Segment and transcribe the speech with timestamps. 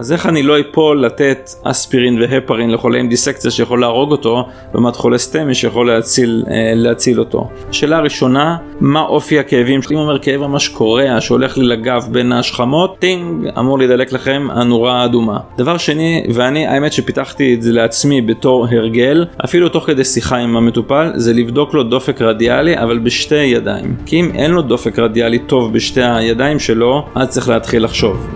[0.00, 4.96] אז איך אני לא אפול לתת אספירין והפרין לחולה עם דיסקציה שיכול להרוג אותו, לעומת
[4.96, 7.48] חולה STEMI שיכול להציל, אה, להציל אותו.
[7.70, 9.80] שאלה ראשונה, מה אופי הכאבים?
[9.92, 15.02] אם אומר כאב ממש קורע שהולך לי לגב בין השכמות, טינג, אמור להידלק לכם הנורה
[15.02, 15.38] האדומה.
[15.56, 20.56] דבר שני, ואני האמת שפיתחתי את זה לעצמי בתור הרגל, אפילו תוך כדי שיחה עם
[20.56, 23.96] המטופל, זה לבדוק לו דופק רדיאלי, אבל בשתי ידיים.
[24.06, 28.26] כי אם אין לו דופק רדיאלי טוב בשתי הידיים שלו, אז צריך להתחיל לחשוב.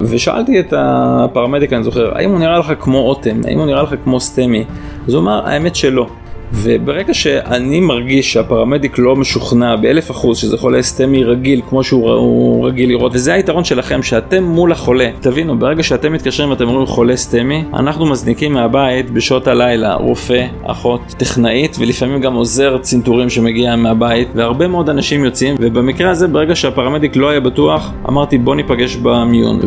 [0.00, 3.94] ושאלתי את הפרמדיק, אני זוכר, האם הוא נראה לך כמו אוטם, האם הוא נראה לך
[4.04, 4.64] כמו סטמי?
[5.06, 6.06] אז הוא אמר, האמת שלא.
[6.52, 12.88] וברגע שאני מרגיש שהפרמדיק לא משוכנע באלף אחוז שזה חולה סטמי רגיל כמו שהוא רגיל
[12.88, 17.64] לראות וזה היתרון שלכם שאתם מול החולה תבינו ברגע שאתם מתקשרים ואתם אומרים חולה סטמי
[17.74, 24.68] אנחנו מזניקים מהבית בשעות הלילה רופא אחות טכנאית ולפעמים גם עוזר צנתורים שמגיע מהבית והרבה
[24.68, 29.60] מאוד אנשים יוצאים ובמקרה הזה ברגע שהפרמדיק לא היה בטוח אמרתי בוא ניפגש במיון.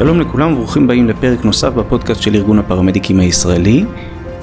[0.00, 3.84] שלום לכולם וברוכים באים לפרק נוסף בפודקאסט של ארגון הפרמדיקים הישראלי.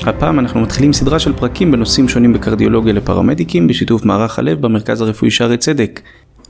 [0.05, 5.31] הפעם אנחנו מתחילים סדרה של פרקים בנושאים שונים בקרדיולוגיה לפרמדיקים בשיתוף מערך הלב במרכז הרפואי
[5.31, 6.01] שערי צדק.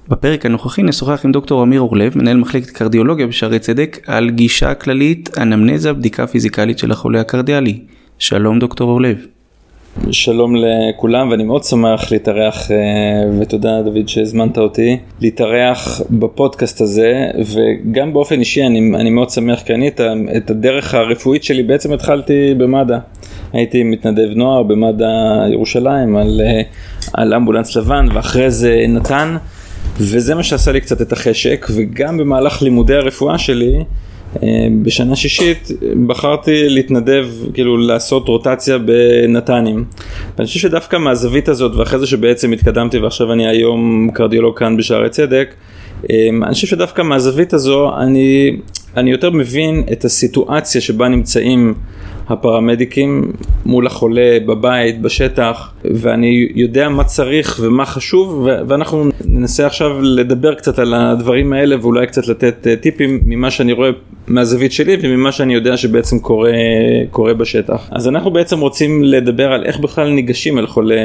[0.08, 5.30] בפרק הנוכחי נשוחח עם דוקטור אמיר אורלב, מנהל מחלקת קרדיולוגיה בשערי צדק, על גישה כללית,
[5.38, 7.80] אנמנזה, בדיקה פיזיקלית של החולה הקרדיאלי.
[8.20, 9.26] שלום דוקטור אורלב.
[10.12, 12.78] שלום לכולם ואני מאוד שמח להתארח אה,
[13.40, 19.74] ותודה דוד שהזמנת אותי להתארח בפודקאסט הזה וגם באופן אישי אני, אני מאוד שמח כי
[19.74, 19.88] אני
[20.38, 22.98] את הדרך הרפואית שלי בעצם התחלתי במד"א.
[23.54, 26.62] הייתי מתנדב נוער במד"א ירושלים על, אה,
[27.14, 29.38] על אמבולנס לבן ואחרי זה נתן
[29.98, 33.84] וזה מה שעשה לי קצת את החשק וגם במהלך לימודי הרפואה שלי
[34.82, 35.70] בשנה שישית
[36.08, 39.84] בחרתי להתנדב, כאילו לעשות רוטציה בנתנים.
[40.38, 45.10] ואני חושב שדווקא מהזווית הזאת ואחרי זה שבעצם התקדמתי ועכשיו אני היום קרדיולוג כאן בשערי
[45.10, 45.54] צדק,
[46.10, 48.58] אה, אני חושב שדווקא מהזווית הזו אני,
[48.98, 51.74] אני יותר מבין את הסיטואציה שבה נמצאים
[52.30, 53.32] הפרמדיקים
[53.66, 60.80] מול החולה בבית, בשטח, ואני יודע מה צריך ומה חשוב, ואנחנו ננסה עכשיו לדבר קצת
[60.80, 63.90] על הדברים האלה ואולי קצת לתת אה, טיפים ממה שאני רואה
[64.28, 66.52] מהזווית שלי וממה שאני יודע שבעצם קורה,
[67.12, 67.90] קורה בשטח.
[67.92, 70.96] אז אנחנו בעצם רוצים לדבר על איך בכלל ניגשים אל חולה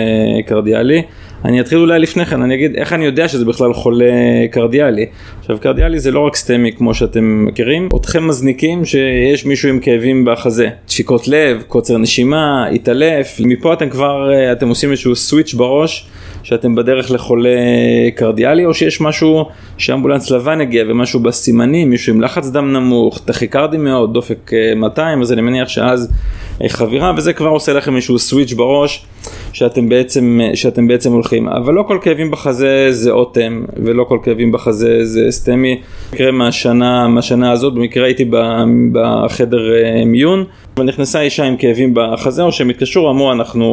[0.46, 1.02] קרדיאלי.
[1.44, 4.12] אני אתחיל אולי לפני כן, אני אגיד איך אני יודע שזה בכלל חולה
[4.50, 5.06] קרדיאלי.
[5.40, 10.24] עכשיו קרדיאלי זה לא רק סטמי כמו שאתם מכירים, אתכם מזניקים שיש מישהו עם כאבים
[10.24, 16.06] בחזה, דפיקות לב, קוצר נשימה, התעלף, מפה אתם כבר, אה, אתם עושים איזשהו סוויץ' בראש.
[16.42, 17.58] שאתם בדרך לחולה
[18.14, 19.44] קרדיאלי או שיש משהו
[19.78, 25.22] שאמבולנס לבן הגיע ומשהו בסימנים, מישהו עם לחץ דם נמוך, טכיקרדי מאוד, דופק 200, אה,
[25.22, 26.12] אז אני מניח שאז
[26.62, 29.06] אה, חבירה וזה כבר עושה לכם איזשהו סוויץ' בראש
[29.52, 31.48] שאתם בעצם, שאתם בעצם הולכים.
[31.48, 35.80] אבל לא כל כאבים בחזה זה אוטם ולא כל כאבים בחזה זה סטמי.
[36.10, 38.24] במקרה מהשנה, מהשנה הזאת, במקרה הייתי
[38.92, 39.62] בחדר
[40.06, 40.44] מיון.
[40.78, 43.66] ונכנסה אישה עם כאבים בחזה או שהם התקשרו אמרו אנחנו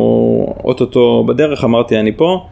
[0.64, 2.46] אוטוטו בדרך אמרתי אני פה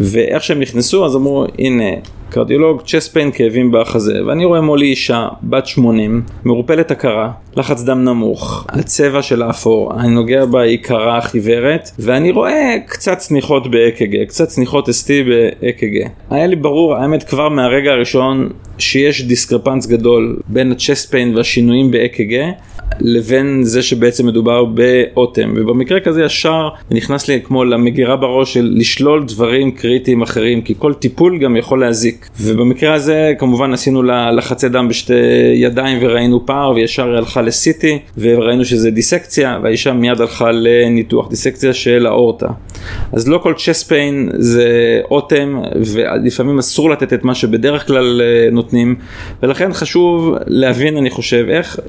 [0.00, 1.90] ואיך שהם נכנסו אז אמרו הנה
[2.30, 8.04] קרדיולוג צ'סט פיין כאבים בחזה ואני רואה מולי אישה בת 80 מעורפלת הכרה לחץ דם
[8.04, 14.24] נמוך הצבע של האפור אני נוגע בה היא קרה, חיוורת ואני רואה קצת צניחות באק"ג
[14.24, 18.48] קצת צניחות ST באק"ג היה לי ברור האמת כבר מהרגע הראשון
[18.78, 22.50] שיש discrepancy גדול בין ה chest pain והשינויים באק"ג
[23.00, 29.24] לבין זה שבעצם מדובר באוטם ובמקרה כזה ישר נכנס לי כמו למגירה בראש של לשלול
[29.24, 32.28] דברים קריטיים אחרים כי כל טיפול גם יכול להזיק.
[32.40, 35.14] ובמקרה הזה כמובן עשינו לה לחצי דם בשתי
[35.54, 42.06] ידיים וראינו פער וישר הלכה לסיטי וראינו שזה דיסקציה והאישה מיד הלכה לניתוח דיסקציה של
[42.06, 42.48] האורטה.
[43.12, 45.62] אז לא כל צ'סט פיין זה אוטם
[45.94, 48.94] ולפעמים אסור לתת את מה שבדרך כלל אה, נותנים.
[49.42, 51.80] ולכן חשוב להבין אני חושב איך,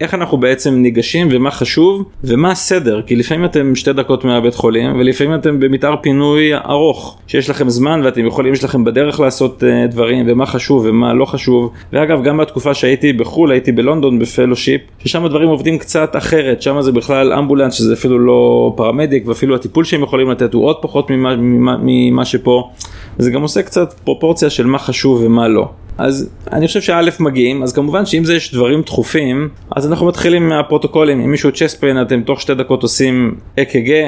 [0.00, 3.02] איך אנחנו בעצם ניגשים ומה חשוב ומה הסדר.
[3.02, 8.00] כי לפעמים אתם שתי דקות מהבית חולים ולפעמים אתם במתאר פינוי ארוך שיש לכם זמן
[8.04, 11.70] ואתם יכולים יש לכם בדרך לעשות uh, דברים ומה חשוב ומה לא חשוב.
[11.92, 16.62] ואגב גם בתקופה שהייתי בחו"ל הייתי בלונדון בפלושיפ ששם הדברים עובדים קצת אחרת.
[16.62, 20.76] שם זה בכלל אמבולנס שזה אפילו לא פרמדיק ואפילו הטיפול שהם יכולים לתת הוא עוד
[20.82, 22.70] פחות ממה, ממה, ממה שפה.
[23.18, 25.68] זה גם עושה קצת פרופורציה של מה חשוב ומה לא.
[25.98, 30.48] אז אני חושב שא' מגיעים, אז כמובן שאם זה יש דברים דחופים, אז אנחנו מתחילים
[30.48, 34.02] מהפרוטוקולים, אם מישהו chest pain אתם תוך שתי דקות עושים אק"ג,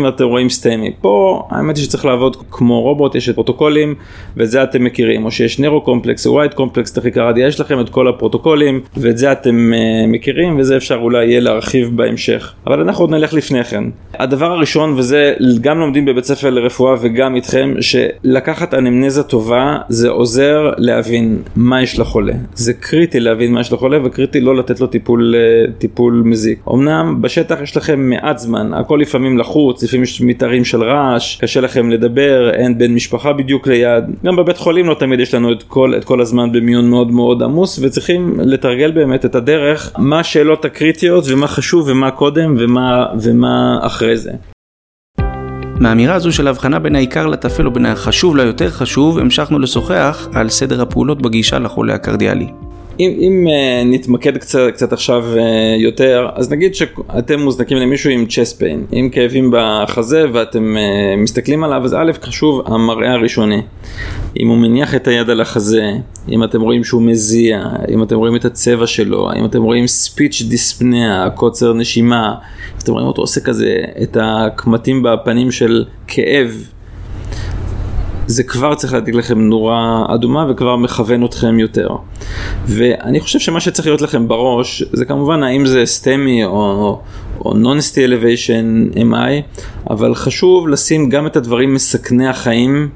[0.00, 3.94] אם אתם רואים STEMI, פה האמת היא שצריך לעבוד כמו רובוט, יש את פרוטוקולים
[4.36, 7.88] ואת זה אתם מכירים, או שיש narrow complex או wide complex, טכיקרדיה, יש לכם את
[7.88, 12.52] כל הפרוטוקולים ואת זה אתם אה, מכירים וזה אפשר אולי יהיה להרחיב בהמשך.
[12.66, 13.84] אבל אנחנו עוד נלך לפני כן.
[14.14, 20.70] הדבר הראשון, וזה גם לומדים בבית ספר לרפואה וגם איתכם, שלקחת אנמנזה טובה זה עוזר
[20.76, 22.34] להבין מה יש לחולה.
[22.54, 26.58] זה קריטי להבין מה יש לחולה וקריטי לא לתת לו טיפול, אה, טיפול מזיק.
[26.72, 31.60] אמנם בשטח יש לכם מעט זמן, הכל לפעמים לחוץ, לפעמים יש מתארים של רעש, קשה
[31.60, 34.04] לכם לדבר, אין בן משפחה בדיוק ליד.
[34.24, 37.42] גם בבית חולים לא תמיד יש לנו את כל, את כל הזמן במיון מאוד מאוד
[37.42, 43.78] עמוס וצריכים לתרגל באמת את הדרך, מה השאלות הקריטיות ומה חשוב ומה קודם ומה, ומה
[43.82, 44.30] אחרי זה.
[45.80, 50.48] מהאמירה הזו של ההבחנה בין העיקר לטפל או בין החשוב ליותר חשוב, המשכנו לשוחח על
[50.48, 52.46] סדר הפעולות בגישה לחולה הקרדיאלי.
[53.00, 55.38] אם, אם uh, נתמקד קצת, קצת עכשיו uh,
[55.82, 61.64] יותר, אז נגיד שאתם מוזנקים למישהו עם צ'סט פיין, עם כאבים בחזה ואתם uh, מסתכלים
[61.64, 63.62] עליו, אז א', חשוב המראה הראשוני.
[64.40, 65.90] אם הוא מניח את היד על החזה,
[66.28, 70.42] אם אתם רואים שהוא מזיע, אם אתם רואים את הצבע שלו, אם אתם רואים ספיץ'
[70.48, 72.34] דיספניה, קוצר נשימה,
[72.74, 76.73] אם אתם רואים אותו עושה כזה את הקמטים בפנים של כאב.
[78.26, 81.88] זה כבר צריך להדליק לכם נורה אדומה וכבר מכוון אתכם יותר.
[82.66, 87.00] ואני חושב שמה שצריך להיות לכם בראש זה כמובן האם זה סטמי או,
[87.40, 89.60] או non-ST elevation MI,
[89.90, 92.88] אבל חשוב לשים גם את הדברים מסכני החיים.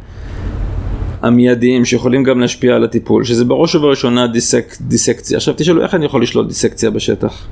[1.22, 5.36] המיידיים שיכולים גם להשפיע על הטיפול, שזה בראש ובראשונה דיסק, דיסקציה.
[5.36, 7.46] עכשיו תשאלו איך אני יכול לשלוט דיסקציה בשטח.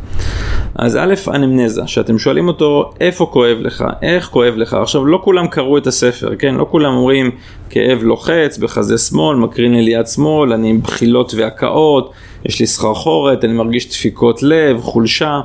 [0.74, 4.74] אז א', אנמנזה, שאתם שואלים אותו איפה כואב לך, איך כואב לך.
[4.74, 6.54] עכשיו לא כולם קראו את הספר, כן?
[6.54, 7.30] לא כולם אומרים
[7.70, 12.12] כאב לוחץ בחזה שמאל, מקרין לי ליד שמאל, אני עם בחילות והקאות,
[12.44, 15.40] יש לי סחרחורת, אני מרגיש דפיקות לב, חולשה.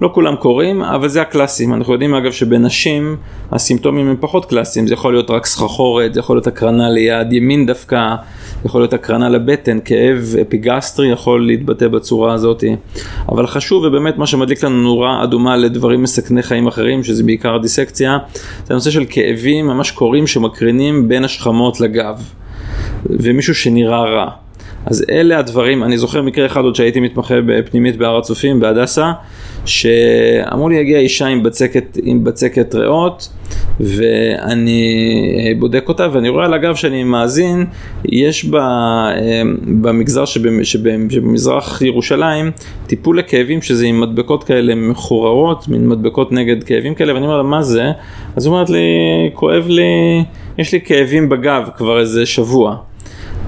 [0.00, 1.74] לא כולם קורים, אבל זה הקלאסים.
[1.74, 3.16] אנחנו יודעים אגב שבנשים
[3.52, 7.66] הסימפטומים הם פחות קלאסיים, זה יכול להיות רק סחרחורת, זה יכול להיות הקרנה ליד ימין
[7.66, 8.14] דווקא,
[8.64, 12.64] יכול להיות הקרנה לבטן, כאב אפיגסטרי יכול להתבטא בצורה הזאת.
[13.28, 18.18] אבל חשוב ובאמת מה שמדליק לנו נורה אדומה לדברים מסכני חיים אחרים, שזה בעיקר הדיסקציה,
[18.64, 22.22] זה הנושא של כאבים ממש קורים שמקרינים בין השכמות לגב,
[23.06, 24.45] ומישהו שנראה רע.
[24.86, 29.12] אז אלה הדברים, אני זוכר מקרה אחד עוד שהייתי מתמחה בפנימית בהר הצופים, בהדסה,
[29.64, 33.28] שאמרו לי הגיעה אישה עם בצקת, עם בצקת ריאות
[33.80, 35.04] ואני
[35.38, 37.66] אה, בודק אותה ואני רואה על הגב שאני מאזין,
[38.04, 38.62] יש בה,
[39.16, 39.42] אה,
[39.82, 42.50] במגזר שבמזרח ירושלים
[42.86, 47.42] טיפול לכאבים שזה עם מדבקות כאלה מחוררות, מין מדבקות נגד כאבים כאלה ואני אומר לה
[47.42, 47.92] מה זה?
[48.36, 48.80] אז היא אומרת לי
[49.34, 50.24] כואב לי,
[50.58, 52.76] יש לי כאבים בגב כבר איזה שבוע.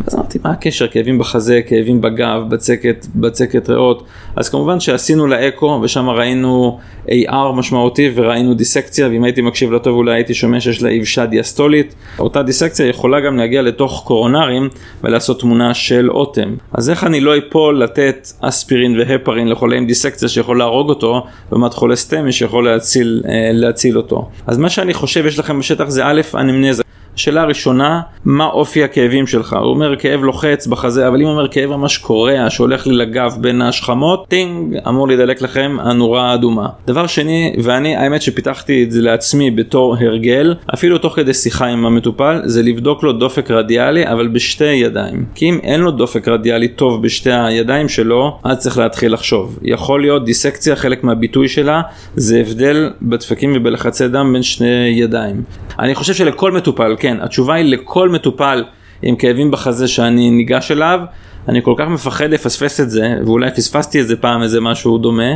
[0.09, 0.89] אז אמרתי, מה הקשר?
[0.89, 4.03] כאבים בחזה, כאבים בגב, בצקת, בצקת ריאות.
[4.37, 6.79] אז כמובן שעשינו לאקו, ושם ראינו
[7.09, 11.95] AR משמעותי וראינו דיסקציה, ואם הייתי מקשיב לטוב אולי הייתי שומע שיש לה אבשה דיאסטולית.
[12.19, 14.69] אותה דיסקציה יכולה גם להגיע לתוך קורונרים
[15.05, 16.55] ולעשות תמונה של אוטם.
[16.73, 21.75] אז איך אני לא אפול לתת אספירין והפרין לחולה עם דיסקציה שיכול להרוג אותו, לעומת
[21.75, 24.29] חולה STEMI שיכול להציל, אה, להציל אותו.
[24.47, 26.83] אז מה שאני חושב יש לכם בשטח זה א', אנמנזה.
[27.19, 29.53] שאלה ראשונה, מה אופי הכאבים שלך?
[29.53, 33.33] הוא אומר כאב לוחץ בחזה, אבל אם הוא אומר כאב ממש קורע שהולך לי לגב
[33.41, 36.69] בין השכמות, טינג, אמור להידלק לכם הנורה האדומה.
[36.87, 41.87] דבר שני, ואני האמת שפיתחתי את זה לעצמי בתור הרגל, אפילו תוך כדי שיחה עם
[41.87, 45.25] המטופל, זה לבדוק לו דופק רדיאלי, אבל בשתי ידיים.
[45.35, 49.59] כי אם אין לו דופק רדיאלי טוב בשתי הידיים שלו, אז צריך להתחיל לחשוב.
[49.63, 51.83] יכול להיות דיסקציה, חלק מהביטוי שלה,
[52.17, 55.43] זה הבדל בדפקים ובלחצי דם בין שני ידיים.
[55.79, 58.65] אני חושב שלכל מטופל, כן, התשובה היא לכל מטופל
[59.03, 61.01] עם כאבים בחזה שאני ניגש אליו,
[61.49, 65.33] אני כל כך מפחד לפספס את זה, ואולי פספסתי איזה פעם איזה משהו דומה,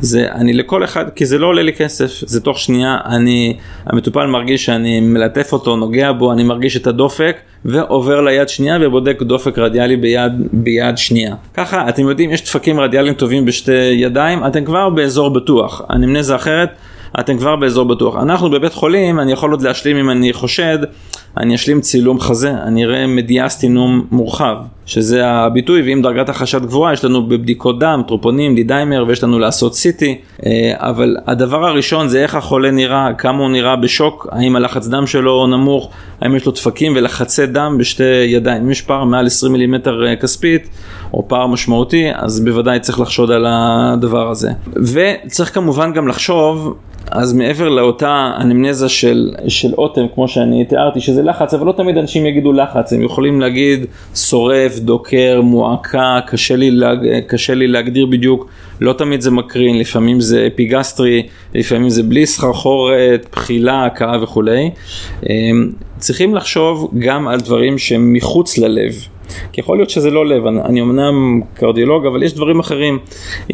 [0.00, 4.26] זה אני לכל אחד, כי זה לא עולה לי כסף, זה תוך שנייה, אני, המטופל
[4.26, 9.58] מרגיש שאני מלטף אותו, נוגע בו, אני מרגיש את הדופק, ועובר ליד שנייה ובודק דופק
[9.58, 11.34] רדיאלי ביד, ביד שנייה.
[11.54, 16.68] ככה, אתם יודעים, יש דפקים רדיאליים טובים בשתי ידיים, אתם כבר באזור בטוח, הנמנזה אחרת.
[17.20, 18.16] אתם כבר באזור בטוח.
[18.16, 20.78] אנחנו בבית חולים, אני יכול עוד להשלים אם אני חושד,
[21.36, 24.56] אני אשלים צילום חזה, אני אראה מדיאסטינום מורחב,
[24.92, 29.74] שזה הביטוי, ואם דרגת החשד גבוהה, יש לנו בבדיקות דם, טרופונים, דידיימר, ויש לנו לעשות
[29.74, 34.86] סיטי, אה, אבל הדבר הראשון זה איך החולה נראה, כמה הוא נראה בשוק, האם הלחץ
[34.86, 38.62] דם שלו נמוך, האם יש לו דפקים ולחצי דם בשתי ידיים.
[38.62, 40.68] אם יש פער מעל 20 מילימטר אה, כספית,
[41.14, 44.50] או פער משמעותי, אז בוודאי צריך לחשוד על הדבר הזה.
[44.76, 46.76] וצריך כמובן גם לחשוב
[47.10, 51.98] אז מעבר לאותה אנמנזה של, של אוטם, כמו שאני תיארתי, שזה לחץ, אבל לא תמיד
[51.98, 56.98] אנשים יגידו לחץ, הם יכולים להגיד שורף, דוקר, מועקה, קשה לי, להג...
[57.26, 58.46] קשה לי להגדיר בדיוק,
[58.80, 64.70] לא תמיד זה מקרין, לפעמים זה אפיגסטרי, לפעמים זה בלי סחרחורת, בחילה, הכרה וכולי.
[65.30, 68.92] אמ, צריכים לחשוב גם על דברים שהם מחוץ ללב.
[69.52, 72.98] כי יכול להיות שזה לא לב, אני, אמנם קרדיולוג, אבל יש דברים אחרים.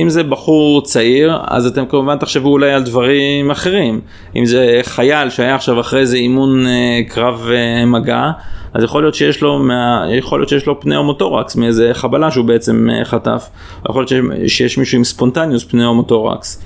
[0.01, 4.01] אם זה בחור צעיר, אז אתם כמובן תחשבו אולי על דברים אחרים.
[4.37, 8.31] אם זה חייל שהיה עכשיו אחרי איזה אימון אה, קרב אה, מגע,
[8.75, 12.89] אז יכול להיות שיש לו, מה, יכול להיות שיש לו pneumothorax מאיזה חבלה שהוא בעצם
[12.91, 13.49] אה, חטף.
[13.89, 16.63] יכול להיות שיש, שיש מישהו עם spontaneous pneumothorax.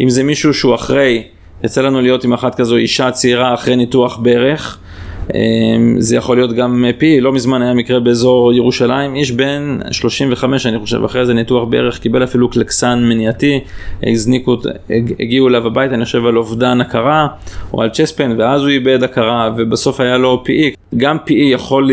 [0.00, 1.22] אם זה מישהו שהוא אחרי,
[1.64, 4.78] יצא לנו להיות עם אחת כזו אישה צעירה אחרי ניתוח ברך.
[5.34, 10.66] אמ, זה יכול להיות גם PE, לא מזמן היה מקרה באזור ירושלים, איש בן 35
[10.66, 13.60] אני חושב, אחרי איזה ניתוח בערך קיבל אפילו קלקסן מניעתי,
[14.02, 14.56] הזניקו,
[15.20, 17.26] הגיעו אליו הביתה, אני חושב על אובדן הכרה
[17.72, 21.90] או על צ'ספן ואז הוא איבד הכרה ובסוף היה לו פי, גם פי יכול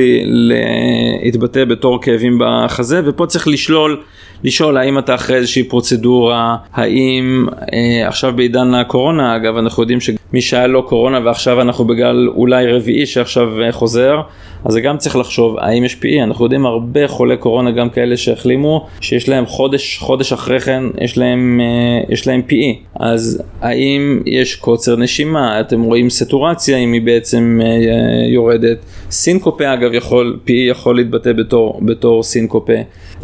[1.24, 4.01] להתבטא בתור כאבים בחזה ופה צריך לשלול
[4.44, 10.42] לשאול האם אתה אחרי איזושהי פרוצדורה, האם אה, עכשיו בעידן הקורונה, אגב אנחנו יודעים שמי
[10.42, 14.22] שהיה לו קורונה ועכשיו אנחנו בגל אולי רביעי שעכשיו אה, חוזר,
[14.65, 18.17] אז זה גם צריך לחשוב האם יש PE, אנחנו יודעים הרבה חולי קורונה גם כאלה
[18.17, 24.22] שהחלימו, שיש להם חודש, חודש אחרי כן יש להם, אה, יש להם PE, אז האם
[24.25, 28.77] יש קוצר נשימה, אתם רואים סטורציה אם היא בעצם אה, יורדת,
[29.12, 32.74] סינקופה אגב יכול, PE יכול להתבטא בתור, בתור סינקופה,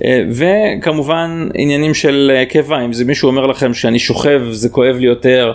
[0.04, 5.54] אה, וכמובן עניינים של קיבה, זה מישהו אומר לכם שאני שוכב זה כואב לי יותר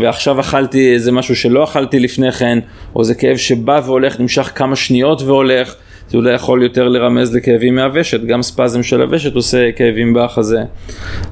[0.00, 2.58] ועכשיו אכלתי איזה משהו שלא אכלתי לפני כן,
[2.96, 5.74] או זה כאב שבא והולך, נמשך כמה שניות והולך,
[6.08, 10.62] זה אולי יכול יותר לרמז לכאבים מהוושת, גם ספזם של הוושת עושה כאבים בחזה.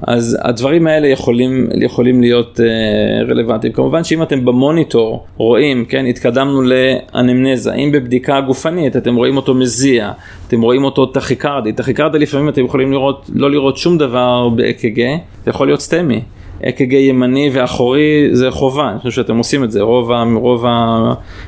[0.02, 3.72] אז הדברים האלה יכולים, יכולים להיות uh, רלוונטיים.
[3.72, 10.10] כמובן שאם אתם במוניטור רואים, כן, התקדמנו לאנמנזה, אם בבדיקה גופנית אתם רואים אותו מזיע,
[10.48, 15.00] אתם רואים אותו טכיקרדי, טכיקרדי לפעמים אתם יכולים לראות, לא לראות שום דבר ב-EKG,
[15.44, 16.20] זה יכול להיות STEMI.
[16.68, 20.64] אק"ג ימני ואחורי זה חובה, אני חושב שאתם עושים את זה, רוב, רוב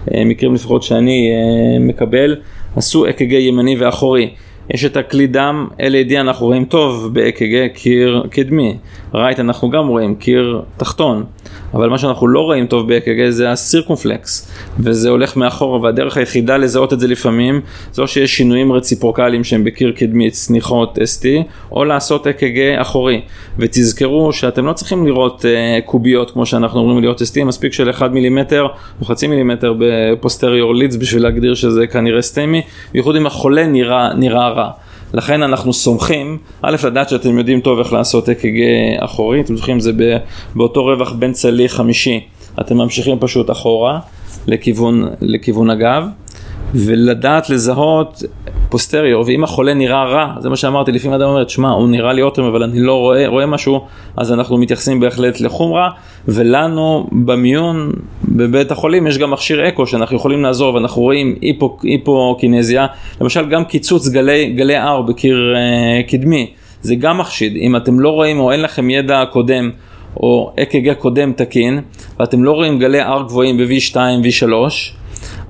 [0.07, 2.37] המקרים לפחות שאני אה, מקבל
[2.77, 4.31] עשו אק"ג ימני ואחורי.
[4.71, 8.77] יש את הכלי דם, LAD אנחנו רואים טוב ב-EKG, קיר קדמי,
[9.15, 11.25] right אנחנו גם רואים קיר תחתון,
[11.77, 16.93] אבל מה שאנחנו לא רואים טוב ב-EKG זה ה-circumflex, וזה הולך מאחורה, והדרך היחידה לזהות
[16.93, 17.61] את זה לפעמים,
[17.93, 21.25] זה או שיש שינויים רציפרוקליים שהם בקיר קדמי, צניחות ST,
[21.73, 23.21] או לעשות EKG אחורי,
[23.59, 28.11] ותזכרו שאתם לא צריכים לראות אה, קוביות כמו שאנחנו אומרים לראות ST, מספיק של 1
[28.11, 28.67] מילימטר
[29.01, 34.49] או חצי מילימטר ב-posterior leads בשביל להגדיר שזה כנראה STEMI, בייחוד אם החולה נראה, נראה
[34.49, 34.71] רע.
[35.17, 38.61] לכן אנחנו סומכים, א' לדעת שאתם יודעים טוב איך לעשות אק"ג
[38.99, 39.93] אחורי, אתם זוכרים זה
[40.55, 42.21] באותו רווח בין צלי חמישי,
[42.61, 44.01] אתם ממשיכים פשוט אחורה
[44.47, 46.05] לכיוון, לכיוון הגב,
[46.75, 48.23] ולדעת לזהות
[48.77, 52.23] פוסטריור, ואם החולה נראה רע, זה מה שאמרתי, לפעמים אדם אומר, שמע, הוא נראה לי
[52.23, 55.91] אוטם, אבל אני לא רואה, רואה משהו, אז אנחנו מתייחסים בהחלט לחומרה,
[56.29, 57.93] ולנו במיון
[58.25, 62.87] בבית החולים יש גם מכשיר אקו שאנחנו יכולים לעזור, ואנחנו רואים היפו, היפוקינזיה,
[63.21, 66.51] למשל גם קיצוץ גלי, גלי R בקיר uh, קדמי,
[66.83, 69.71] זה גם מחשיד, אם אתם לא רואים או אין לכם ידע קודם,
[70.17, 71.81] או אק"ג קודם תקין,
[72.21, 74.47] ואתם לא רואים גלי R גבוהים ב-V2, V3,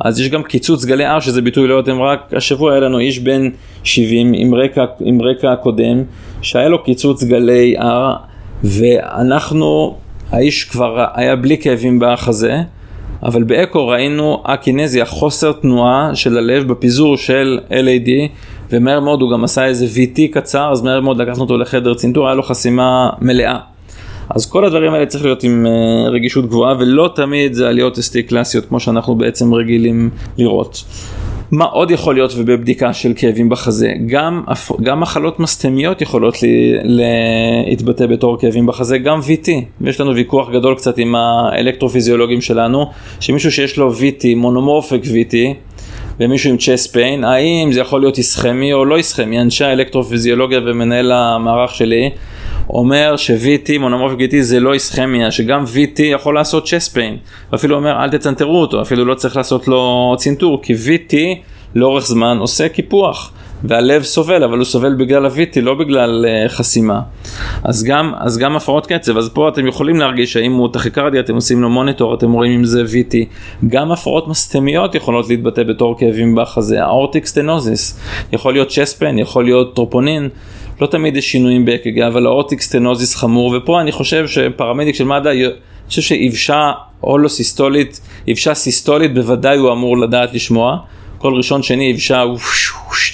[0.01, 3.19] אז יש גם קיצוץ גלי R שזה ביטוי לא יודעים רק השבוע היה לנו איש
[3.19, 3.51] בן
[3.85, 6.03] 70 עם רקע, עם רקע קודם
[6.43, 8.17] שהיה לו קיצוץ גלי R
[8.65, 9.97] ואנחנו,
[10.31, 12.63] האיש כבר היה בלי כאבים בחזה
[13.23, 18.11] אבל באקו ראינו אקינזיה, חוסר תנועה של הלב בפיזור של LAD
[18.71, 22.27] ומהר מאוד הוא גם עשה איזה VT קצר אז מהר מאוד לקחנו אותו לחדר צנתור,
[22.27, 23.59] היה לו חסימה מלאה
[24.31, 28.29] אז כל הדברים האלה צריך להיות עם uh, רגישות גבוהה ולא תמיד זה עליות ST
[28.29, 30.85] קלאסיות כמו שאנחנו בעצם רגילים לראות.
[31.51, 33.93] מה עוד יכול להיות ובבדיקה של כאבים בחזה?
[34.07, 34.43] גם,
[34.83, 39.49] גם מחלות מסטמיות יכולות לי, להתבטא בתור כאבים בחזה, גם VT.
[39.81, 42.87] ויש לנו ויכוח גדול קצת עם האלקטרופיזיולוגים שלנו,
[43.21, 45.37] שמישהו שיש לו VT, מונומורפיק VT,
[46.21, 49.41] ומישהו עם צ'סט פיין, האם זה יכול להיות איסכמי או לא איסכמי?
[49.41, 52.11] אנשי האלקטרופיזיולוגיה ומנהל המערך שלי
[52.71, 57.17] אומר ש-VT, מונומורפיק VT זה לא איסכמיה, שגם VT יכול לעשות צ'סט פיין,
[57.53, 61.15] ואפילו אומר אל תצנתרו אותו, אפילו לא צריך לעשות לו צנתור, כי VT
[61.75, 63.33] לאורך זמן עושה קיפוח.
[63.65, 67.01] והלב סובל, אבל הוא סובל בגלל ה-VT, לא בגלל uh, חסימה.
[67.65, 71.35] אז גם, אז גם הפרעות קצב, אז פה אתם יכולים להרגיש האם הוא טכיקרדיה, אתם
[71.35, 73.15] עושים לו מוניטור, אתם רואים אם זה VT.
[73.69, 78.01] גם הפרעות מסתמיות יכולות להתבטא בתור כאבים בחזה, ה-aortic stenosis,
[78.33, 80.29] יכול להיות chest pain, יכול להיות טרופונין.
[80.81, 85.31] לא תמיד יש שינויים באק"ג, אבל ה-aortic stenosis חמור, ופה אני חושב שפרמדיק של מד"א,
[85.31, 85.49] אני
[85.89, 90.77] חושב שאוושה הולוסיסטולית, אוושה סיסטולית, בוודאי הוא אמור לדעת לשמוע.
[91.19, 92.25] קול ראשון שני אוושה,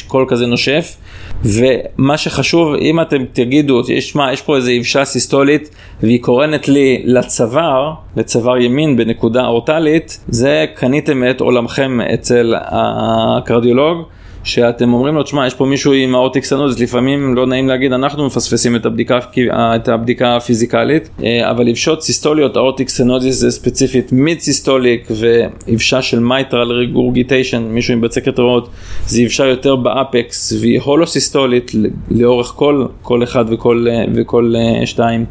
[0.09, 0.97] קול כזה נושף,
[1.45, 5.71] ומה שחשוב, אם אתם תגידו, שמע, יש פה איזה אוושה סיסטולית
[6.03, 14.07] והיא קורנת לי לצוואר, לצוואר ימין בנקודה אאורטלית, זה קניתם את עולמכם אצל הקרדיולוג.
[14.45, 18.27] שאתם אומרים לו, תשמע, יש פה מישהו עם ה-aortic stenosis, לפעמים לא נעים להגיד, אנחנו
[18.27, 19.19] מפספסים את הבדיקה,
[19.53, 26.19] את הבדיקה הפיזיקלית, אה, אבל אוושות סיסטוליות, ה-aortic stenosis זה ספציפית mid systolic, ואוושה של
[26.19, 28.69] mitral regurgitation, מישהו עם בצקת ריאות,
[29.07, 31.73] זה אוושה יותר ב-apex, והיא הולוסיסטולית
[32.11, 35.25] לאורך כל, קול אחד וקול, אה, וקול אה, שתיים.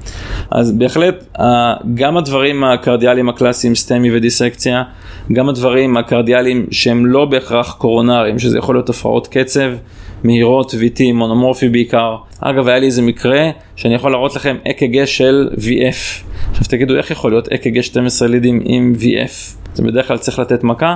[0.51, 1.38] אז בהחלט,
[1.94, 4.84] גם הדברים הקרדיאליים הקלאסיים, STEMI ודיסקציה,
[5.34, 9.72] גם הדברים הקרדיאליים שהם לא בהכרח קורונריים, שזה יכול להיות הפרעות קצב,
[10.24, 12.15] מהירות, VT, מונומורפי בעיקר.
[12.39, 16.24] אגב, היה לי איזה מקרה שאני יכול להראות לכם אק"ג של VF.
[16.51, 19.55] עכשיו תגידו, איך יכול להיות אק"ג 12 לידים עם VF?
[19.74, 20.96] זה בדרך כלל צריך לתת מכה,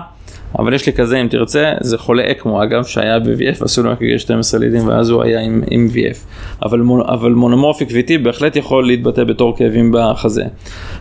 [0.60, 4.18] אבל יש לי כזה, אם תרצה, זה חולה אקמו אגב, שהיה ב-VF, עשו לו אק"ג
[4.18, 6.18] 12 לידים ואז הוא היה עם, עם VF.
[6.66, 10.44] אבל, אבל monomorphic VT בהחלט יכול להתבטא בתור כאבים בחזה.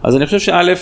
[0.02, 0.74] אז אני חושב שא',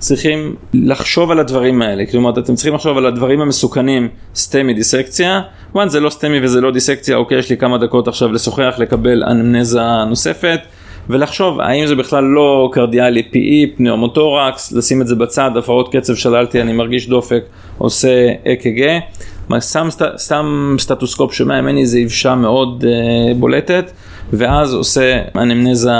[0.00, 5.40] צריכים לחשוב על הדברים האלה, כלומר אתם צריכים לחשוב על הדברים המסוכנים, STEMI דיסקציה,
[5.74, 9.24] once זה לא STEMI וזה לא דיסקציה, אוקיי יש לי כמה דקות עכשיו לשוחח, לקבל
[9.24, 10.60] אנמנזה נוספת,
[11.10, 16.60] ולחשוב האם זה בכלל לא קרדיאלי PE, pneumothorax, לשים את זה בצד, הפרעות קצב שללתי,
[16.60, 17.44] אני מרגיש דופק,
[17.78, 18.98] עושה אק"ג,
[19.60, 19.88] שם,
[20.18, 23.90] שם סטטוסקופ שומע ממני זה יבשה מאוד uh, בולטת,
[24.32, 25.90] ואז עושה אנמנזה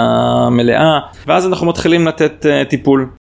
[0.50, 3.19] מלאה, ואז אנחנו מתחילים לתת uh, טיפול.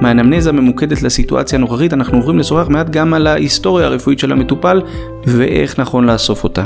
[0.00, 4.82] מהאנמנזה ממוקדת לסיטואציה הנוכחית אנחנו עוברים לשוחח מעט גם על ההיסטוריה הרפואית של המטופל
[5.26, 6.64] ואיך נכון לאסוף אותה.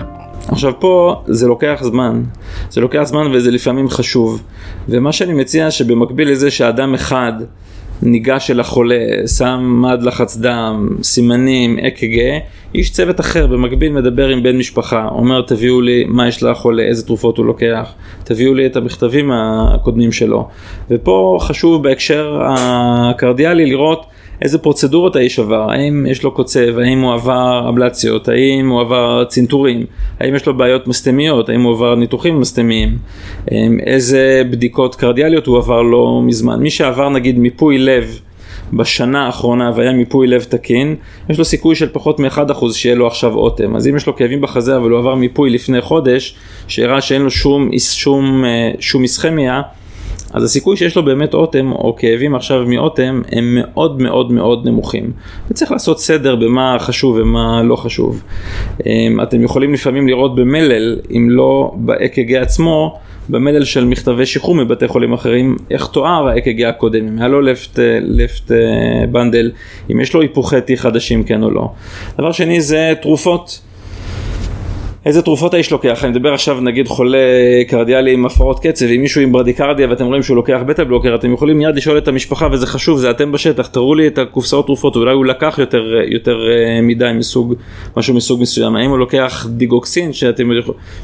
[0.49, 2.23] עכשיו פה זה לוקח זמן,
[2.71, 4.43] זה לוקח זמן וזה לפעמים חשוב
[4.89, 7.33] ומה שאני מציע שבמקביל לזה שאדם אחד
[8.03, 12.39] ניגש אל החולה, שם מד לחץ דם, סימנים, אק"ג,
[12.75, 17.07] איש צוות אחר במקביל מדבר עם בן משפחה, אומר תביאו לי מה יש לחולה, איזה
[17.07, 17.93] תרופות הוא לוקח,
[18.25, 20.49] תביאו לי את המכתבים הקודמים שלו.
[20.91, 24.07] ופה חשוב בהקשר הקרדיאלי לראות
[24.43, 29.25] איזה פרוצדורות האיש עבר, האם יש לו קוצב, האם הוא עבר אבלציות, האם הוא עבר
[29.25, 29.87] צנתורים,
[30.21, 32.99] האם יש לו בעיות מסתמיות, האם הוא עבר ניתוחים מסתמיים,
[33.87, 36.61] איזה בדיקות קרדיאליות הוא עבר לא מזמן.
[36.61, 38.21] מי שעבר נגיד מיפוי לב
[38.73, 40.97] בשנה האחרונה והיה מיפוי לב תקין,
[41.31, 43.77] יש לו סיכוי של פחות מ-1% שיהיה לו עכשיו אוטם.
[43.77, 46.35] אז אם יש לו כאבים בחזה אבל הוא עבר מיפוי לפני חודש,
[46.69, 49.63] שהראה שאין לו שום, שום, אה, שום איסכמיה,
[50.33, 55.13] אז הסיכוי שיש לו באמת אוטם או כאבים עכשיו מאוטם הם מאוד מאוד מאוד נמוכים.
[55.51, 58.23] וצריך לעשות סדר במה חשוב ומה לא חשוב.
[58.87, 64.89] אמ, אתם יכולים לפעמים לראות במלל, אם לא ב-EKG עצמו, במלל של מכתבי שחרור מבתי
[64.89, 68.51] חולים אחרים, איך תואר ה-EKG הקודם, אם היה לו לפט, לפט
[69.13, 69.51] בנדל,
[69.93, 71.71] אם יש לו היפוכי T חדשים כן או לא.
[72.19, 73.61] דבר שני זה תרופות.
[75.05, 76.05] איזה תרופות האיש לוקח?
[76.05, 77.19] אני מדבר עכשיו נגיד חולה
[77.69, 81.33] קרדיאלי עם הפרעות קצב, אם מישהו עם ברדיקרדיה ואתם רואים שהוא לוקח בטה בלוקר, אתם
[81.33, 84.97] יכולים מיד לשאול את המשפחה וזה חשוב, זה אתם בשטח, תראו לי את הקופסאות תרופות,
[84.97, 87.55] אולי הוא לקח יותר, יותר אה, מדי מסוג,
[87.97, 90.49] משהו מסוג מסוים, האם הוא לוקח דיגוקסין, שאתם,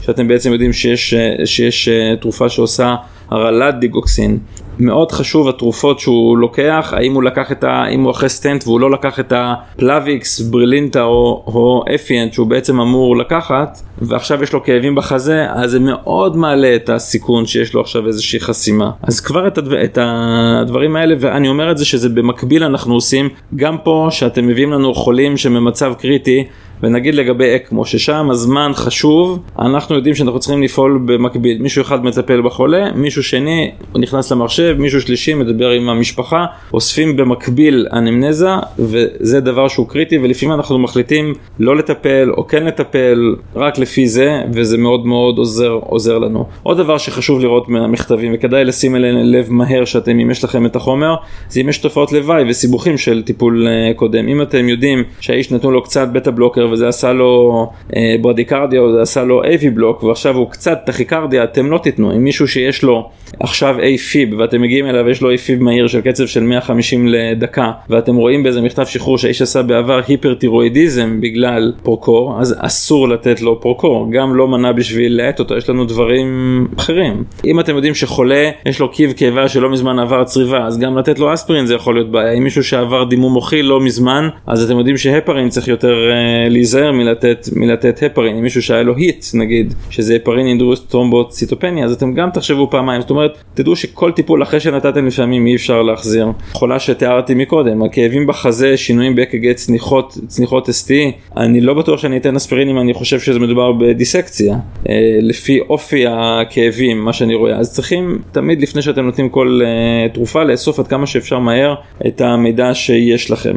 [0.03, 2.95] שאתם בעצם יודעים שיש, אה, שיש אה, תרופה שעושה
[3.31, 4.39] הרעלת דיגוקסין.
[4.79, 7.71] מאוד חשוב התרופות שהוא לוקח, האם הוא לקח את ה...
[7.71, 12.81] האם הוא אחרי סטנט והוא לא לקח את ה-Plavix, Brilinta או, או Effient שהוא בעצם
[12.81, 17.81] אמור לקחת, ועכשיו יש לו כאבים בחזה, אז זה מאוד מעלה את הסיכון שיש לו
[17.81, 18.91] עכשיו איזושהי חסימה.
[19.03, 23.29] אז כבר את, הדבר, את הדברים האלה, ואני אומר את זה שזה במקביל אנחנו עושים,
[23.57, 26.45] גם פה שאתם מביאים לנו חולים שבמצב קריטי,
[26.83, 31.63] ונגיד לגבי אקמו, ששם הזמן חשוב, אנחנו יודעים שאנחנו צריכים לפעול במקביל.
[31.63, 37.87] מישהו אחד מטפל בחולה, מישהו שני נכנס למחשב, מישהו שלישי מדבר עם המשפחה, אוספים במקביל
[37.93, 44.09] אנמנזה, וזה דבר שהוא קריטי, ולפעמים אנחנו מחליטים לא לטפל או כן לטפל, רק לפי
[44.09, 46.47] זה, וזה מאוד מאוד עוזר, עוזר לנו.
[46.63, 50.77] עוד דבר שחשוב לראות מהמכתבים, וכדאי לשים אליהם לב מהר שאתם, אם יש לכם את
[50.77, 51.15] החומר,
[51.49, 54.29] זה אם יש תופעות לוואי וסיבוכים של טיפול אה, קודם.
[54.29, 58.93] אם אתם יודעים שהאיש נתנו לו קצת בטה בלוקר, וזה עשה לו אה, ברדיקרדיה או
[58.93, 62.13] זה עשה לו AV בלוק ועכשיו הוא קצת טכיקרדיה, אתם לא תיתנו.
[62.13, 63.09] אם מישהו שיש לו
[63.41, 68.17] עכשיו AFib ואתם מגיעים אליו ויש לו AFib מהיר של קצב של 150 לדקה ואתם
[68.17, 74.09] רואים באיזה מכתב שחרור שהאיש עשה בעבר היפרטירואידיזם בגלל פרוקור, אז אסור לתת לו פרוקור,
[74.13, 77.25] גם לא מנה בשביל להאט אותו, יש לנו דברים אחרים.
[77.45, 81.19] אם אתם יודעים שחולה יש לו קיב קיבה שלא מזמן עבר צריבה, אז גם לתת
[81.19, 82.33] לו אספרין זה יכול להיות בעיה.
[82.33, 86.93] אם מישהו שעבר דימום מוחי לא מזמן, אז אתם יודעים שהפרין צריך יותר uh, להיזהר
[86.93, 92.15] מלתת, מלתת הפרין, אם מישהו שהיה לו היט נגיד, שזה הפרין אינדרוס טרומבוציטופניה, אז אתם
[92.15, 96.27] גם תחשבו פעמיים, זאת אומרת, תדעו שכל טיפול אחרי שנתתם לפעמים אי אפשר להחזיר.
[96.53, 100.91] חולה שתיארתי מקודם, הכאבים בחזה, שינויים באק"ג צניחות, צניחות ST,
[101.37, 104.55] אני לא בטוח שאני אתן אספירין אם אני חושב שזה מדובר בדיסקציה,
[104.89, 110.09] אה, לפי אופי הכאבים, מה שאני רואה, אז צריכים תמיד לפני שאתם נותנים כל אה,
[110.09, 111.75] תרופה לאסוף עד כמה שאפשר מהר
[112.07, 113.57] את המידע שיש לכם.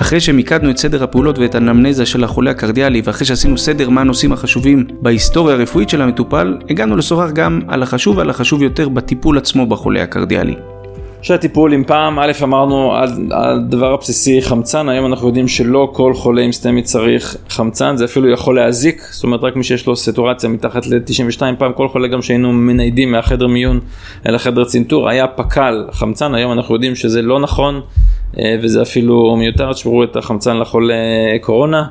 [0.00, 4.32] אחרי שמיקדנו את סדר הפעולות ואת הנמנזה של החולה הקרדיאלי ואחרי שעשינו סדר מה הנושאים
[4.32, 9.66] החשובים בהיסטוריה הרפואית של המטופל, הגענו לשוחח גם על החשוב ועל החשוב יותר בטיפול עצמו
[9.66, 10.54] בחולה הקרדיאלי.
[11.22, 16.42] שהטיפול אם פעם א' אמרנו על הדבר הבסיסי חמצן היום אנחנו יודעים שלא כל חולה
[16.42, 20.48] עם סטמי צריך חמצן זה אפילו יכול להזיק זאת אומרת רק מי שיש לו סטורציה
[20.48, 23.80] מתחת ל-92 פעם כל חולה גם שהיינו מניידים מהחדר מיון
[24.26, 27.80] אל החדר צנתור היה פק"ל חמצן היום אנחנו יודעים שזה לא נכון
[28.44, 30.94] וזה אפילו מיותר תשמרו את החמצן לחולה
[31.40, 31.84] קורונה.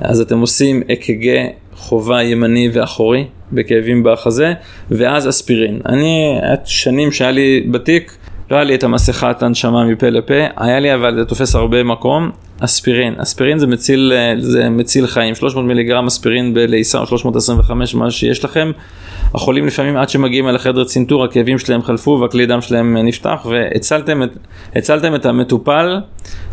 [0.00, 4.52] אז אתם עושים אק"ג חובה ימני ואחורי בכאבים בחזה
[4.90, 5.80] ואז אספירין.
[5.86, 8.17] אני שנים שהיה לי בתיק
[8.50, 12.30] לא היה לי את המסכת הנשמה מפה לפה, היה לי אבל זה תופס הרבה מקום,
[12.60, 18.44] אספירין, אספירין זה מציל, זה מציל חיים, 300 מיליגרם אספירין בלעיסה או 325 מה שיש
[18.44, 18.70] לכם,
[19.34, 23.46] החולים לפעמים עד שמגיעים אל החדר צנתור הכאבים שלהם חלפו והכלי דם שלהם נפתח.
[23.50, 26.00] והצלתם את, את המטופל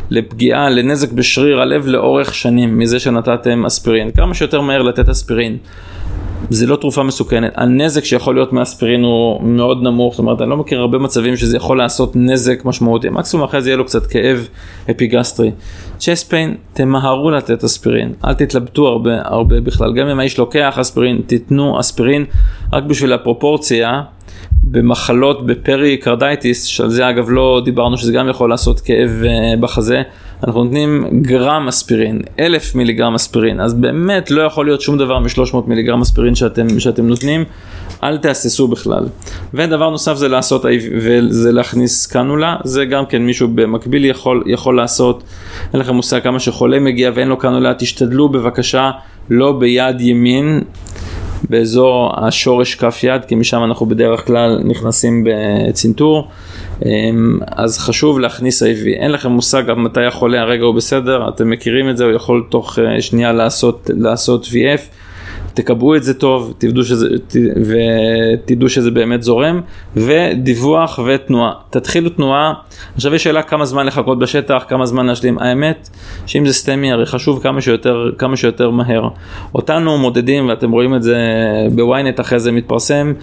[0.10, 5.58] לפגיעה, לנזק בשריר הלב לאורך שנים מזה שנתתם אספירין, כמה שיותר מהר לתת אספירין.
[6.50, 10.58] זה לא תרופה מסוכנת, הנזק שיכול להיות מאספירין הוא מאוד נמוך, זאת אומרת אני לא
[10.58, 14.48] מכיר הרבה מצבים שזה יכול לעשות נזק משמעותי, מקסימום אחרי זה יהיה לו קצת כאב
[14.91, 15.52] אפיגסטרי.
[15.97, 21.21] chest pain, תמהרו לתת אספירין, אל תתלבטו הרבה, הרבה בכלל, גם אם האיש לוקח אספירין,
[21.28, 22.26] תיתנו אספירין
[22.74, 24.02] רק בשביל הפרופורציה.
[24.67, 30.02] במחלות ב-pericarditis, שעל זה אגב לא דיברנו שזה גם יכול לעשות כאב אה, בחזה,
[30.43, 35.58] אנחנו נותנים גרם אספירין, אלף מיליגרם אספירין, אז באמת לא יכול להיות שום דבר מ-300
[35.67, 37.43] מיליגרם אספירין שאתם, שאתם נותנים,
[38.04, 39.06] אל תהססו בכלל.
[39.54, 40.65] ודבר נוסף זה לעשות,
[40.98, 45.24] וזה להכניס קנולה, זה גם כן מישהו במקביל יכול, יכול לעשות,
[45.74, 48.91] אין לכם מושג כמה שחולה מגיע ואין לו קנולה, תשתדלו בבקשה
[49.30, 50.63] לא ביד ימין.
[51.49, 56.27] באזור השורש כף יד, כי משם אנחנו בדרך כלל נכנסים בצנתור.
[56.86, 58.67] אמ, אז חשוב להכניס IV.
[58.86, 62.79] אין לכם מושג מתי החולה הרגע הוא בסדר, אתם מכירים את זה, הוא יכול תוך
[62.79, 64.81] אה, שנייה לעשות, לעשות VF.
[65.55, 67.07] תקבעו את זה טוב, תדעו שזה,
[67.65, 69.61] ותדעו שזה באמת זורם,
[69.95, 71.51] ודיווח ותנועה.
[71.69, 72.53] תתחילו תנועה,
[72.95, 75.39] עכשיו יש שאלה כמה זמן לחכות בשטח, כמה זמן להשלים.
[75.39, 75.89] האמת,
[76.25, 79.09] שאם זה סטמי הרי חשוב כמה שיותר, כמה שיותר מהר.
[79.55, 81.17] אותנו מודדים, ואתם רואים את זה
[81.75, 83.13] בוויינט אחרי זה מתפרסם,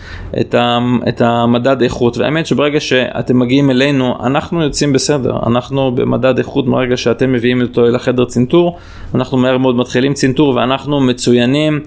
[0.41, 6.39] את, ה, את המדד איכות, והאמת שברגע שאתם מגיעים אלינו, אנחנו יוצאים בסדר, אנחנו במדד
[6.39, 8.79] איכות מרגע שאתם מביאים אותו אל החדר צנתור,
[9.15, 11.81] אנחנו מהר מאוד מתחילים צנתור ואנחנו מצוינים.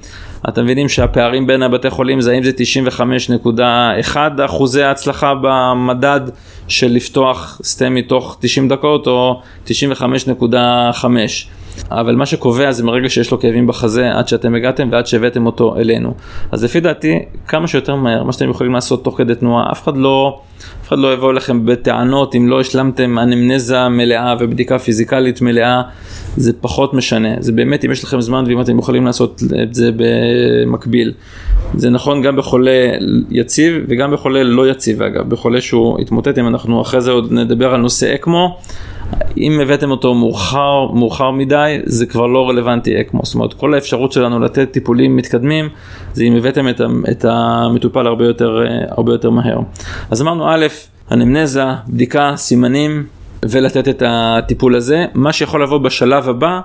[0.49, 2.51] אתם מבינים שהפערים בין הבתי חולים זה האם זה
[4.13, 6.21] 95.1 אחוזי ההצלחה במדד
[6.67, 9.71] של לפתוח סטם מתוך 90 דקות או 95.5.
[11.91, 15.75] אבל מה שקובע זה מרגע שיש לו כאבים בחזה עד שאתם הגעתם ועד שהבאתם אותו
[15.77, 16.13] אלינו.
[16.51, 19.97] אז לפי דעתי כמה שיותר מהר, מה שאתם יכולים לעשות תוך כדי תנועה, אף אחד
[19.97, 20.39] לא,
[20.81, 25.81] אף אחד לא יבוא אליכם בטענות אם לא השלמתם אנמנזה מלאה ובדיקה פיזיקלית מלאה,
[26.37, 27.29] זה פחות משנה.
[27.39, 31.13] זה באמת אם יש לכם זמן ואם אתם יכולים לעשות את זה במקביל.
[31.73, 32.71] זה נכון גם בחולה
[33.29, 37.73] יציב וגם בחולה לא יציב אגב, בחולה שהוא התמוטט, אם אנחנו אחרי זה עוד נדבר
[37.73, 38.57] על נושא אקמו.
[39.37, 43.21] אם הבאתם אותו מאוחר, מאוחר מדי, זה כבר לא רלוונטי אקמו.
[43.23, 45.69] זאת אומרת, כל האפשרות שלנו לתת טיפולים מתקדמים,
[46.13, 49.59] זה אם הבאתם את, את המטופל הרבה יותר, הרבה יותר מהר.
[50.11, 50.65] אז אמרנו א',
[51.11, 53.05] אנמנזה, בדיקה, סימנים,
[53.49, 55.05] ולתת את הטיפול הזה.
[55.13, 56.59] מה שיכול לבוא בשלב הבא,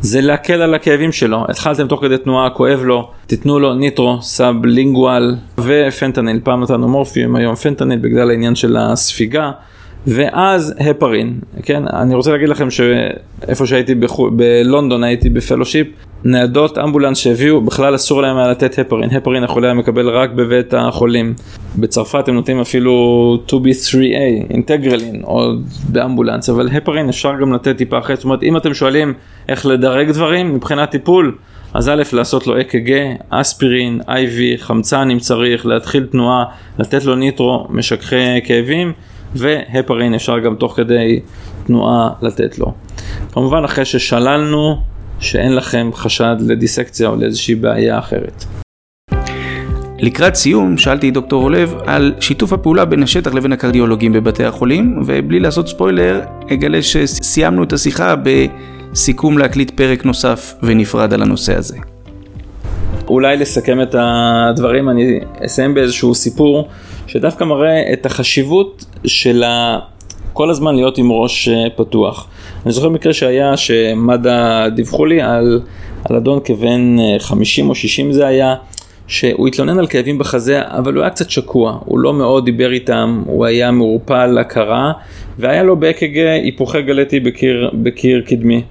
[0.00, 1.44] זה להקל על הכאבים שלו.
[1.48, 6.40] התחלתם תוך כדי תנועה, כואב לו, תיתנו לו ניטרו, sublingual ופנטניל.
[6.44, 9.50] פעם נתנו מורפיום, היום פנטניל בגלל העניין של הספיגה.
[10.06, 11.82] ואז הפרין, כן?
[11.88, 14.30] אני רוצה להגיד לכם שאיפה שהייתי בחו...
[14.30, 15.86] בלונדון הייתי ב-fellowship,
[16.24, 20.74] ניידות אמבולנס שהביאו, בכלל אסור להם היה לתת הפרין, הפרין החולה היה מקבל רק בבית
[20.74, 21.34] החולים.
[21.76, 25.52] בצרפת הם נותנים אפילו 2B3A, אינטגרלין, או
[25.88, 29.14] באמבולנס, אבל הפרין אפשר גם לתת טיפה אחרת, זאת אומרת אם אתם שואלים
[29.48, 31.36] איך לדרג דברים מבחינת טיפול,
[31.74, 32.92] אז א', לעשות לו אק"ג,
[33.30, 36.44] אספירין, IV, חמצן אם צריך, להתחיל תנועה,
[36.78, 38.92] לתת לו ניטרו, משככי כאבים.
[39.34, 41.20] והפרין אפשר גם תוך כדי
[41.66, 42.72] תנועה לתת לו.
[43.32, 44.76] כמובן אחרי ששללנו
[45.20, 48.44] שאין לכם חשד לדיסקציה או לאיזושהי בעיה אחרת.
[50.00, 55.02] לקראת סיום שאלתי את דוקטור אולב על שיתוף הפעולה בין השטח לבין הקרדיולוגים בבתי החולים
[55.06, 56.20] ובלי לעשות ספוילר
[56.52, 58.14] אגלה שסיימנו את השיחה
[58.94, 61.76] סיכום להקליט פרק נוסף ונפרד על הנושא הזה.
[63.08, 66.68] אולי לסכם את הדברים, אני אסיים באיזשהו סיפור
[67.08, 69.78] שדווקא מראה את החשיבות של ה...
[70.32, 72.28] כל הזמן להיות עם ראש אה, פתוח.
[72.64, 75.60] אני זוכר מקרה שהיה שמד"א דיווחו לי על,
[76.04, 78.54] על אדון כבן 50 אה, או 60 זה היה,
[79.06, 83.22] שהוא התלונן על כאבים בחזה, אבל הוא היה קצת שקוע, הוא לא מאוד דיבר איתם,
[83.26, 84.92] הוא היה מעורפל, הכרה,
[85.38, 88.62] והיה לו באק"ג היפוכי גלטי בקיר, בקיר קדמי.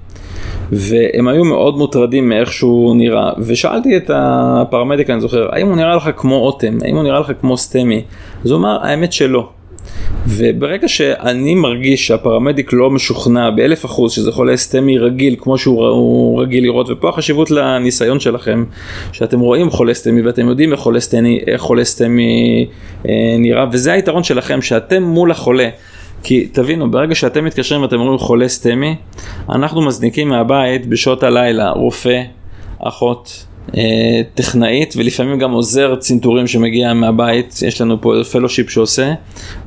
[0.71, 5.95] והם היו מאוד מוטרדים מאיך שהוא נראה, ושאלתי את הפרמדיק, אני זוכר, האם הוא נראה
[5.95, 8.02] לך כמו אוטם, האם הוא נראה לך כמו סטמי?
[8.47, 9.49] אז הוא אמר, האמת שלא.
[10.27, 16.63] וברגע שאני מרגיש שהפרמדיק לא משוכנע באלף אחוז שזה חולה סטמי רגיל כמו שהוא רגיל
[16.63, 18.63] לראות ופה החשיבות לניסיון שלכם
[19.12, 22.65] שאתם רואים חולה STEMI ואתם יודעים איך חולה STEMI, איך חולה STEMI
[23.07, 25.69] אה, נראה וזה היתרון שלכם שאתם מול החולה
[26.23, 28.95] כי תבינו, ברגע שאתם מתקשרים ואתם אומרים חולה STEMI,
[29.49, 32.21] אנחנו מזניקים מהבית בשעות הלילה רופא,
[32.79, 33.45] אחות,
[34.34, 39.13] טכנאית ולפעמים גם עוזר צנתורים שמגיע מהבית, יש לנו פה fellowship שעושה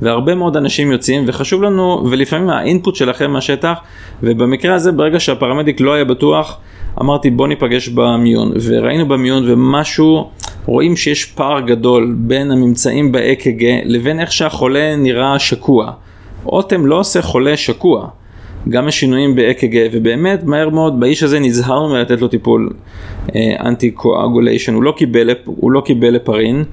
[0.01, 3.77] והרבה מאוד אנשים יוצאים וחשוב לנו ולפעמים ה-input שלכם מהשטח
[4.23, 6.57] ובמקרה הזה ברגע שהפרמדיק לא היה בטוח
[7.01, 10.29] אמרתי בוא ניפגש במיון וראינו במיון ומשהו
[10.65, 15.91] רואים שיש פער גדול בין הממצאים ב-EKG לבין איך שהחולה נראה שקוע.
[16.45, 18.07] אוטם לא עושה חולה שקוע.
[18.69, 22.69] גם יש שינויים ב-EKG, ובאמת מהר מאוד באיש הזה נזהרנו מלתת לו טיפול
[23.35, 26.63] אנטי קואגוליישן, הוא לא קיבל, הוא לא קיבל לפרין,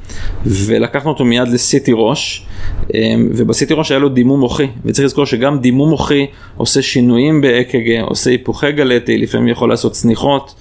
[0.47, 2.47] ולקחנו אותו מיד לסיטי ראש,
[2.95, 8.03] אה, ובסיטי ראש היה לו דימום מוחי, וצריך לזכור שגם דימום מוחי עושה שינויים ב-EKG,
[8.03, 10.55] עושה היפוכי גלטי, לפעמים יכול לעשות צניחות,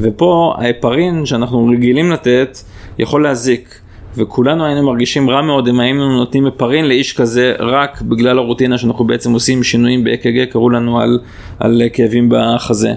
[0.00, 2.58] ופה ההפרין שאנחנו רגילים לתת
[2.98, 3.83] יכול להזיק.
[4.16, 9.04] וכולנו היינו מרגישים רע מאוד אם היינו נותנים מפרין לאיש כזה רק בגלל הרוטינה שאנחנו
[9.04, 11.18] בעצם עושים שינויים ב-EKG, קראו לנו על,
[11.60, 12.94] על כאבים בחזה.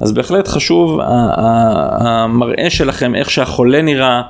[0.00, 4.22] אז בהחלט חשוב המראה שלכם, איך שהחולה נראה.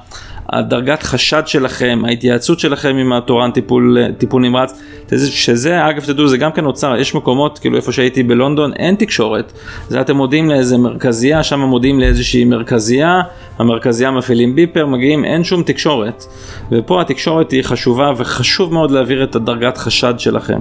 [0.53, 4.81] הדרגת חשד שלכם, ההתייעצות שלכם עם התורן טיפול, טיפול נמרץ,
[5.17, 9.53] שזה אגב תדעו זה גם כן נוצר, יש מקומות כאילו איפה שהייתי בלונדון אין תקשורת,
[9.89, 13.21] זה אתם מודיעים לאיזה מרכזייה, שם מודיעים לאיזושהי מרכזייה,
[13.59, 16.25] המרכזייה מפעילים ביפר, מגיעים, אין שום תקשורת,
[16.73, 20.61] ופה התקשורת היא חשובה וחשוב מאוד להעביר את הדרגת חשד שלכם.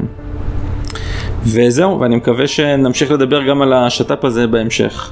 [1.43, 5.11] וזהו, ואני מקווה שנמשיך לדבר גם על השת"פ הזה בהמשך.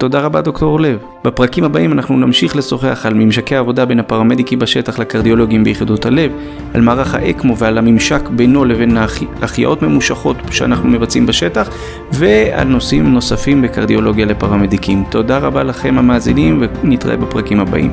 [0.00, 0.98] תודה רבה דוקטור לב.
[1.24, 6.32] בפרקים הבאים אנחנו נמשיך לשוחח על ממשקי העבודה בין הפרמדיקים בשטח לקרדיולוגים ביחידות הלב,
[6.74, 8.96] על מערך האקמו ועל הממשק בינו לבין
[9.42, 11.68] החייאות ממושכות שאנחנו מבצעים בשטח,
[12.12, 15.04] ועל נושאים נוספים בקרדיולוגיה לפרמדיקים.
[15.10, 17.92] תודה רבה לכם המאזינים ונתראה בפרקים הבאים.